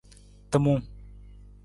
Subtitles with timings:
[0.51, 0.83] Timung.